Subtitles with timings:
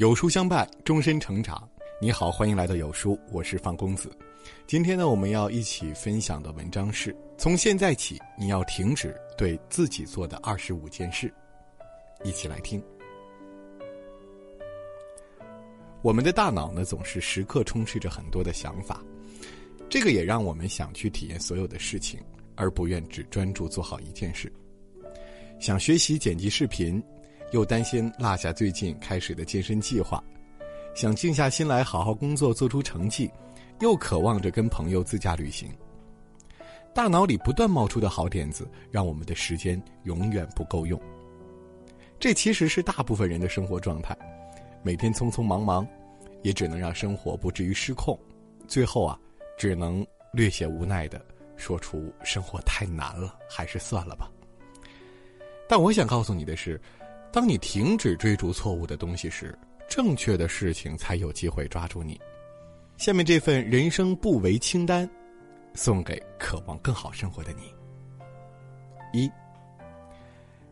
[0.00, 1.68] 有书相伴，终身成长。
[2.00, 4.10] 你好，欢迎来到有书，我是范公子。
[4.66, 11.30] 今天呢，我们要一起分享的文章是：从现在起，你要停止对自己做的二十五件事。
[12.24, 12.82] 一起来听。
[16.00, 19.04] 我们的大脑呢，总是时刻充斥着很多的想法，
[19.90, 22.18] 这个也让我们想去体验所有的事情，
[22.54, 24.50] 而不愿只专注做好一件事。
[25.58, 27.02] 想学习剪辑视频。
[27.50, 30.22] 又担心落下最近开始的健身计划，
[30.94, 33.30] 想静下心来好好工作做出成绩，
[33.80, 35.68] 又渴望着跟朋友自驾旅行。
[36.94, 41.00] 大脑里不断冒出的好点子，让我们的时间永远不够用。
[42.18, 44.16] 这其实是大部分人的生活状态，
[44.82, 45.86] 每天匆匆忙忙，
[46.42, 48.18] 也只能让生活不至于失控。
[48.68, 49.18] 最后啊，
[49.58, 51.20] 只能略显无奈的
[51.56, 54.30] 说出：“生活太难了，还是算了吧。”
[55.68, 56.80] 但我想告诉你的是。
[57.32, 59.56] 当你停止追逐错误的东西时，
[59.88, 62.20] 正确的事情才有机会抓住你。
[62.96, 65.08] 下面这份人生不为清单，
[65.74, 67.72] 送给渴望更好生活的你。
[69.12, 69.30] 一，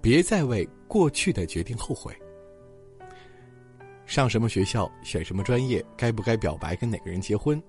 [0.00, 2.12] 别再为过去的决定后悔。
[4.04, 7.62] 上什么学校，选什么专业，该不该表白，跟哪个人结婚，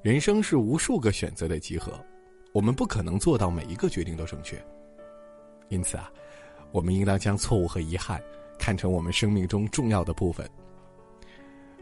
[0.00, 1.92] 人生是无数个选择的集合，
[2.54, 4.58] 我们不可能做到每一个决定都正确。
[5.68, 6.10] 因此啊。
[6.70, 8.22] 我们应当将错误和遗憾
[8.58, 10.48] 看成我们生命中重要的部分，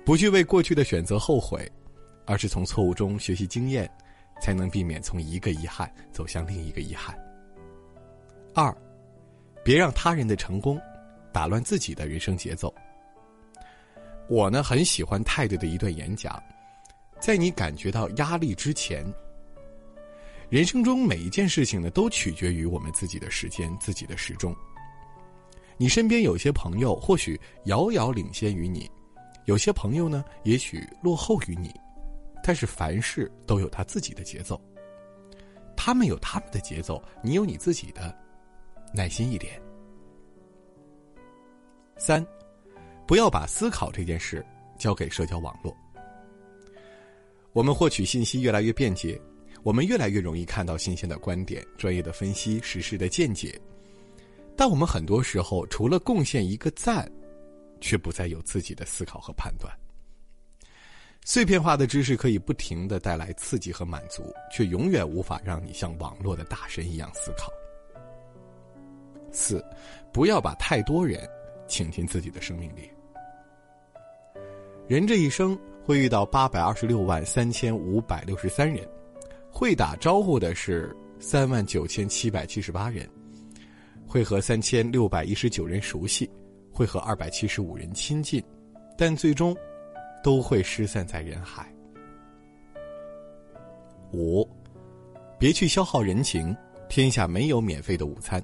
[0.04, 1.70] 不去为过去的选择后悔，
[2.24, 3.90] 而是从错误中学习经验，
[4.40, 7.18] 才能避免从一个遗憾走向另一个遗憾。
[8.54, 8.74] 二，
[9.64, 10.80] 别让他人的成功
[11.32, 12.72] 打乱自己的人生节奏。
[14.28, 16.42] 我呢很喜欢泰德的一段演讲，
[17.20, 19.04] 在你感觉到压力之前，
[20.48, 24.54] 人生中每一件事情呢都取决于我们自己的时间、自己的时钟。
[25.78, 28.90] 你身边有些朋友或许遥遥领先于你，
[29.44, 31.70] 有些朋友呢也许落后于你，
[32.42, 34.60] 但是凡事都有他自己的节奏。
[35.76, 38.16] 他们有他们的节奏，你有你自己的，
[38.94, 39.60] 耐心一点。
[41.98, 42.26] 三，
[43.06, 44.44] 不要把思考这件事
[44.78, 45.76] 交给社交网络。
[47.52, 49.20] 我们获取信息越来越便捷，
[49.62, 53.60] 我们越来越容易看到新鲜的观点、专业的分析、实事的见解。
[54.56, 57.10] 但我们很多时候除了贡献一个赞，
[57.80, 59.70] 却不再有自己的思考和判断。
[61.24, 67.52] 碎片化的知识可以不停的带来刺激和满足，却永远无法让你像网络的大神一样思考。
[69.32, 69.62] 四，
[70.12, 71.28] 不要把太多人
[71.66, 72.88] 请进自己的生命里。
[74.86, 78.88] 人这一生会遇到八百二十六万三千五百六十三人，
[79.50, 83.06] 会打招呼的是三万九千七百七十八人。
[84.06, 86.30] 会和三千六百一十九人熟悉，
[86.72, 88.42] 会和二百七十五人亲近，
[88.96, 89.54] 但最终
[90.22, 91.70] 都会失散在人海。
[94.12, 94.48] 五，
[95.38, 96.56] 别去消耗人情，
[96.88, 98.42] 天下没有免费的午餐。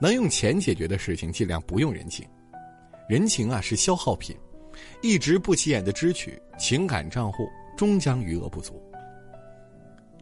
[0.00, 2.26] 能用钱解决的事情，尽量不用人情。
[3.08, 4.34] 人情啊是消耗品，
[5.02, 8.82] 一直不起眼的支取，情感账户终将余额不足。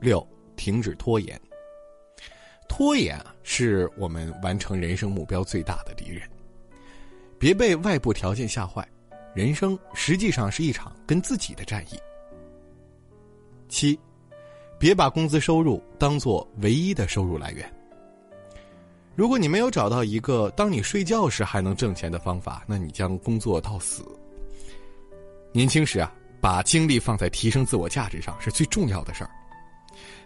[0.01, 0.27] 六，
[0.57, 1.41] 停止拖延。
[2.73, 6.23] 拖延啊，是我们完成人生目标最大的敌人。
[7.39, 8.89] 别被外部条件吓坏，
[9.35, 12.01] 人生实际上是一场跟自己的战役。
[13.69, 14.01] 七，
[14.79, 17.71] 别把工资收入当做唯一的收入来源。
[19.15, 24.03] 如果你没有找到一个当你睡觉时还能挣钱的方法，那你将工作到死。
[25.53, 26.11] 年轻时啊，
[26.41, 29.31] 把精力放在提升自我价值上是最重要的事儿。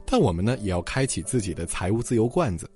[0.06, 2.70] 但我们呢，也要开启自己的财务自由罐子，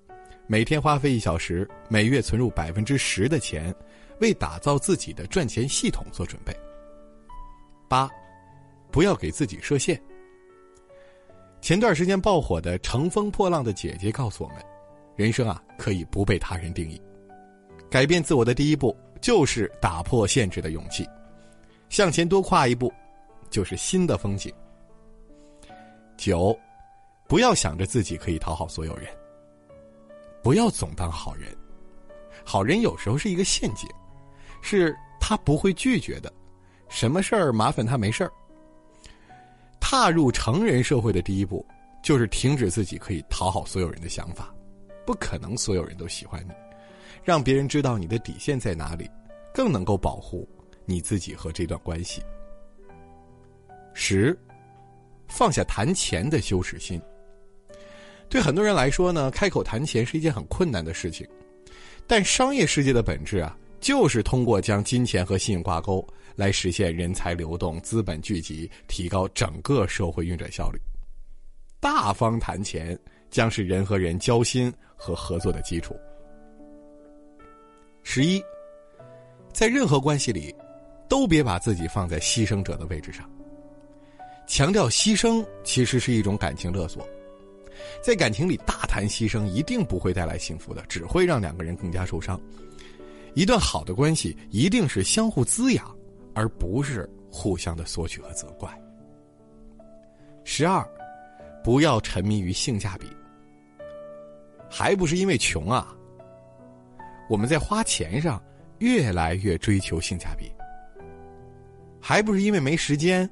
[0.49, 3.73] 每天花费一小时，每月存入百分之十的钱，
[4.21, 6.53] 为打造自己的赚钱系统做准备。
[7.89, 8.11] 八，
[8.91, 10.01] 不要给自己设限。
[11.61, 14.59] 前段时间爆火的《乘风破浪的姐姐》告诉我们，
[15.15, 17.01] 人生啊，可以不被他人定义，
[17.89, 21.07] 改变自我的第一步就是打破限制的勇气，
[21.89, 22.93] 向前多跨一步，
[23.51, 24.53] 就是新的风景。
[26.17, 26.59] 九。
[27.31, 29.07] 不要想着自己可以讨好所有人，
[30.43, 31.57] 不要总当好人。
[32.45, 33.89] 好人有时候是一个陷阱，
[34.63, 36.33] 是他不会拒绝的。
[36.89, 38.33] 什么事儿麻烦他没事儿。
[39.79, 41.65] 踏入成人社会的第一步，
[42.03, 44.53] 就是停止自己可以讨好所有人的想法。
[45.07, 46.53] 不可能所有人都喜欢你，
[47.23, 49.09] 让别人知道你的底线在哪里，
[49.55, 50.49] 更能够保护
[50.85, 52.21] 你自己和这段关系。
[53.95, 54.37] 十，
[55.29, 57.01] 放下谈钱的羞耻心。
[58.31, 61.29] 对很多人来说呢，开口谈钱是一件很困难的事情，
[62.07, 66.07] 但商业世界的本质啊，就是通过将金钱和信用挂钩，
[66.37, 70.79] 来实现人才流动、资本聚集，提高整个社会运转效率。
[71.81, 72.97] 大方谈钱，
[73.31, 75.97] 将是人和人交心和合作的基础。
[78.05, 78.41] 十一，
[79.53, 80.55] 在任何关系里，
[81.09, 83.29] 都别把自己放在牺牲者的位置上。
[84.47, 87.05] 强调牺牲，其实是一种感情勒索。
[88.03, 92.41] 在感情里大谈牺牲，一定不会带来幸福的，只会让两个人更加受伤。
[93.35, 95.97] 一段好的关系，一定是相互滋养，
[96.35, 98.69] 而不是互相的索取和责怪。
[100.45, 100.85] 十二，
[101.63, 103.07] 不要沉迷于性价比。
[104.69, 105.95] 还不是因为穷啊？
[107.29, 108.43] 我们在花钱上
[108.79, 110.51] 越来越追求性价比，
[112.01, 113.29] 还不是因为没时间？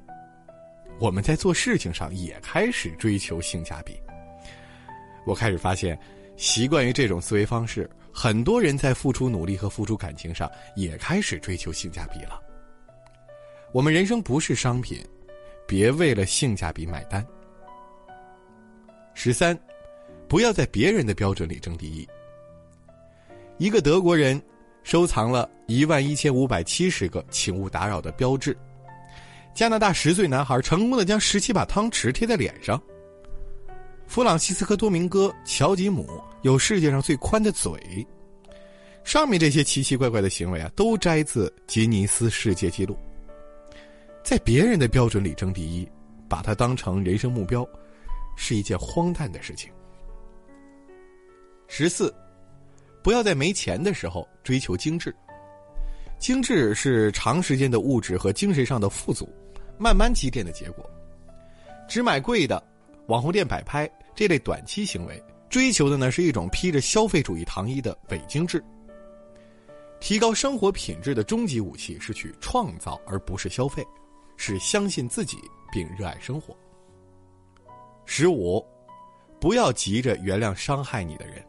[0.99, 3.99] 我们在做事情上也开始追求性价比。
[5.29, 5.95] 我开始发现，
[6.37, 12.41] 习惯于这种思维方式，很多人在付出努力和付出感情上也开始追求性价比了。
[13.71, 15.05] 我们人生不是商品，
[15.67, 17.23] 别为了性价比买单。
[19.13, 19.55] 十三，
[20.27, 22.09] 不要在别人的标准里争第一。
[23.59, 24.41] 一个德国人
[24.81, 28.57] 收藏了一万一千五百七十个“请勿打扰”的标志。
[29.53, 32.81] 加拿大十岁男孩成功的将十七把汤匙贴在脸上。
[34.09, 37.71] 弗朗西斯科多明戈乔吉姆有世界上最宽的嘴。
[39.03, 42.97] 上面这些奇奇怪怪的行为啊，都摘自吉尼斯世界纪录。
[44.23, 45.87] 在别人的标准里争第一，
[46.27, 47.63] 把它当成人生目标，
[48.35, 49.71] 是一件荒诞的事情。
[51.67, 52.11] 十四，
[53.03, 55.15] 不要在没钱的时候追求精致。
[56.17, 59.31] 精致是长时间的物质和精神上的富足，
[59.77, 60.83] 慢慢积淀的结果。
[61.87, 62.61] 只买贵的，
[63.09, 68.63] 网红店摆拍这类短期行为，追求的呢是一种披着消费主义糖衣的伪精致。
[69.99, 73.83] 提高生活品质的终极武器是去创造，而不是消费，
[74.37, 75.39] 是相信自己
[75.71, 76.55] 并热爱生活。
[78.05, 78.63] 十五，
[79.41, 81.43] 不要急着原谅伤害你的人。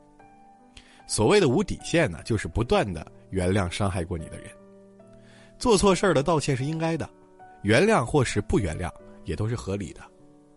[1.06, 4.50] 所谓的无底线呢，就是不断的原谅伤害过你的人。
[5.58, 7.08] 做错事儿的道歉是应该的，
[7.62, 8.90] 原谅或是不原谅
[9.24, 10.00] 也都是合理的，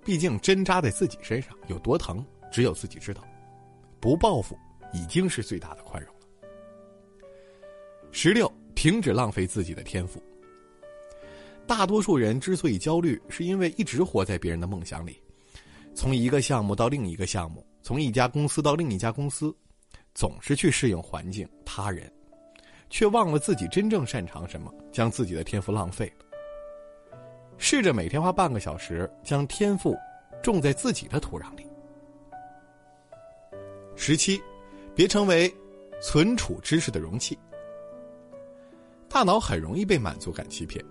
[0.03, 3.23] 毕竟针扎在自己身上有多疼，只有自己知道。
[4.00, 4.57] 不报复
[4.91, 6.21] 已经是最大的宽容了。
[8.11, 10.21] 十六，停止浪费自己的天赋。
[11.65, 15.21] 大多数人之所以焦虑，是因为一直活在别人的梦想里，
[15.95, 19.55] 从一个项目到另一个项目，从一家公司到另一家公司，
[20.13, 22.11] 总是去适应环境、他人。
[22.89, 26.23] 却忘了自己真正擅长什么，将自己的天赋浪费了。
[27.57, 29.95] 试着每天花半个小时，将天赋
[30.41, 31.65] 种在自己的土壤里。
[33.95, 34.41] 十七，
[34.95, 35.53] 别成为
[36.01, 37.38] 存储知识的容器。
[39.07, 40.83] 大脑很容易被满足感欺骗。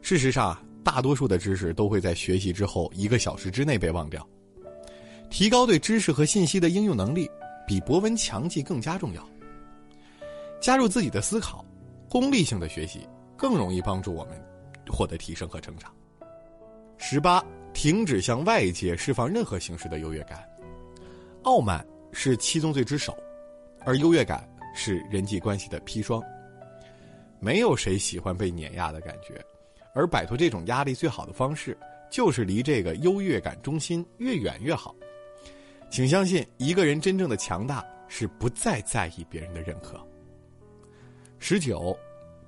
[0.00, 4.26] 事实上，大多数的知识都会在学习之后一个小时之内被忘掉。
[5.28, 7.28] 提高对知识和信息的应用能力，
[7.66, 9.28] 比博闻强记更加重要。
[10.60, 11.64] 加入自己的思考，
[12.08, 13.00] 功利性的学习
[13.36, 14.40] 更容易帮助我们
[14.88, 15.92] 获得提升和成长。
[16.98, 20.48] 十八，停止向外界释放任何形式的优越感。
[21.42, 23.16] 傲慢是七宗罪之首，
[23.84, 26.22] 而优越感是人际关系的砒霜。
[27.40, 29.44] 没有谁喜欢被碾压的感觉，
[29.94, 31.76] 而摆脱这种压力最好的方式，
[32.08, 34.94] 就是离这个优越感中心越远越好。
[35.90, 40.00] 请相信，一个人真正的强大是不再在意别人的认可。
[41.40, 41.98] 十九，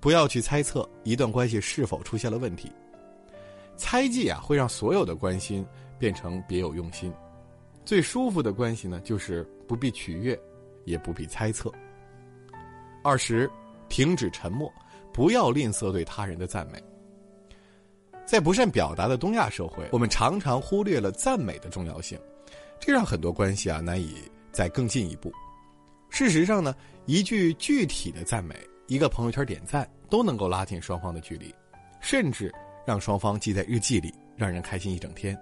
[0.04, 2.70] 不要去猜测一段关系是否出现了问题。
[3.74, 5.64] 猜忌啊，会让所有的关心
[5.98, 7.10] 变成别有用心。
[7.86, 10.38] 最舒服的关系呢，就是不必取悦，
[10.84, 11.72] 也不必猜测。
[13.02, 13.50] 二十，
[13.88, 14.70] 停止沉默，
[15.10, 16.78] 不要吝啬对他人的赞美。
[18.26, 22.20] 在不善表达的东亚社会，我们常常忽略了赞美的重要性，
[22.78, 24.16] 这让很多关系啊难以
[24.52, 25.32] 再更进一步。
[26.10, 26.74] 事实上呢，
[27.06, 28.54] 一句具体的赞美。
[28.86, 31.54] 一个朋友圈点赞都能够拉近双方的距离，
[32.00, 35.38] 甚至让双方记在日记里，让人开心一整天。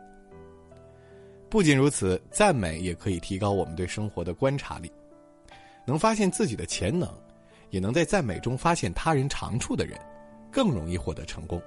[1.51, 4.91] 不仅如此，赞美也可以提高我们对生活的观察力，
[5.85, 7.13] 能发现自己的潜能，
[7.71, 9.99] 也能在赞美中发现他人长处的人，
[10.51, 11.61] 更容易获得成功。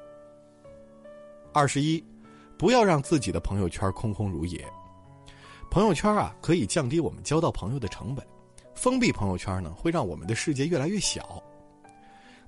[1.53, 2.03] 二十一，
[2.58, 4.65] 不要让自己的朋友圈空空如也。
[5.70, 8.25] 朋友圈啊，可以降低我们交到朋友的成本，
[8.74, 11.44] 封闭朋友圈呢，会让我们的世界越来越小。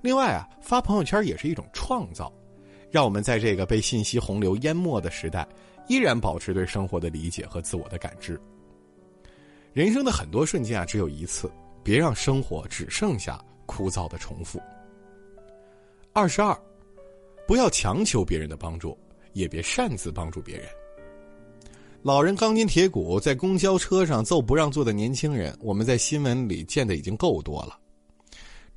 [0.00, 2.32] 另外啊，发朋友圈也是一种创造，
[2.90, 5.46] 让我们在这个被信息洪流淹没的时代，
[5.88, 8.40] 依然保持对生活的理解和自我的感知。
[9.72, 11.50] 人生的很多瞬间啊，只有一次，
[11.82, 14.60] 别让生活只剩下枯燥的重复。
[16.12, 16.56] 二十二，
[17.46, 18.96] 不要强求别人的帮助，
[19.32, 20.66] 也别擅自帮助别人。
[22.02, 27.78] 老人钢筋铁骨，在公交车上揍不让座的年轻人，我们在新闻里见的已经够多了。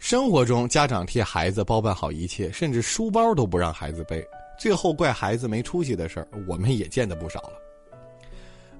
[0.01, 4.27] 生活中，家长替孩子包办好一切，甚至书包都不让孩子背，
[4.57, 7.53] 最后怪孩子没出息的事儿，我们也见得不少了。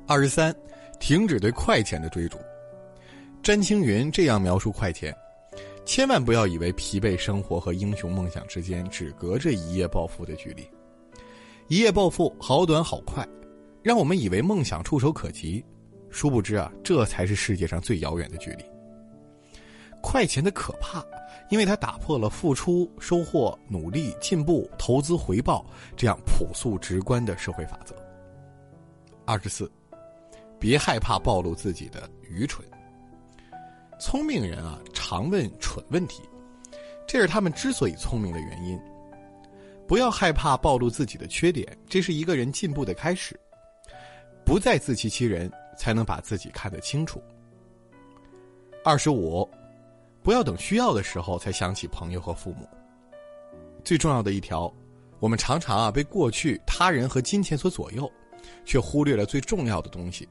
[0.07, 0.53] 二十三，
[0.99, 2.39] 停止对快钱的追逐。
[3.43, 5.15] 詹青云这样描述快钱：
[5.85, 10.67] 千万不要以为疲惫生活和英雄梦想之间只隔着一夜暴富的距离，
[11.67, 13.25] 一夜暴富好短好快。
[13.83, 15.63] 让我们以为梦想触手可及，
[16.09, 18.70] 殊不知啊，这才是世界上最遥远的距离。
[20.01, 21.05] 快钱的可怕，
[21.49, 25.65] 因为它打破了付出、收获、努力、进步、投资、回报
[25.95, 27.95] 这样朴素直观的社会法则。
[29.25, 29.71] 二十四，
[30.59, 32.67] 别害怕暴露自己的愚蠢。
[33.99, 36.23] 聪明人啊，常问蠢问题，
[37.07, 38.79] 这是他们之所以聪明的原因。
[39.87, 43.39] 不要害怕暴露自己的缺点，这是一个人进步的开始。
[44.43, 47.21] 不再自欺欺人，才能把自己看得清楚。
[48.83, 49.47] 二十五，
[50.23, 52.67] 不要等需要的时候才想起朋友和父母。
[53.83, 54.71] 最重要的一条，
[55.19, 58.11] 我们常常啊被过去、他人和金钱所左右，
[58.65, 60.27] 却忽略了最重要的东西：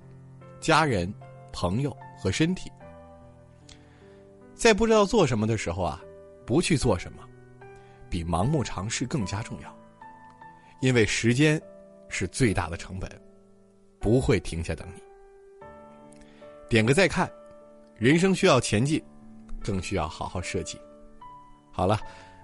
[0.61, 1.12] 家人、
[1.52, 2.70] 朋友和身体。
[4.54, 6.00] 在不知道做什么的时候啊，
[6.47, 7.23] 不去做什么，
[8.09, 9.76] 比盲目尝试更加重要。
[10.80, 11.61] 因为时间
[12.09, 13.11] 是最大的成本。
[14.02, 15.02] 不会停下等你。
[16.70, 17.30] 点个再看，
[17.99, 18.99] 人生需要前进，
[19.64, 20.79] 更需要好好设计。
[21.71, 22.00] 好了，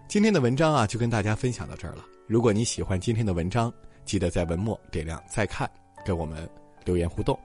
[0.08, 2.04] 今天的文章啊，就跟大家分享到这儿了。
[2.26, 3.72] 如果你喜欢今天的文章，
[4.04, 5.70] 记得在文末点亮再看，
[6.04, 6.48] 跟我们
[6.84, 7.38] 留言互动。